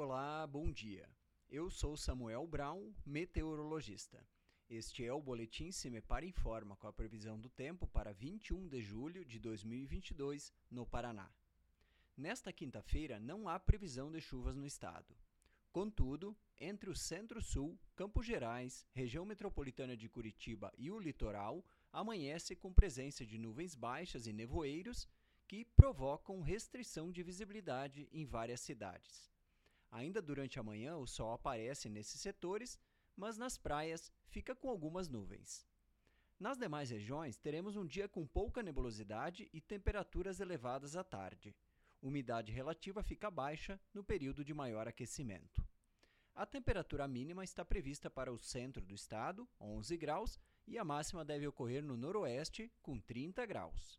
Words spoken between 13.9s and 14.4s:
de